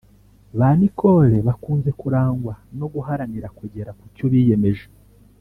[0.59, 4.85] Ba Nicole bakunze kurangwa no guharanira kugera kucyo biyemeje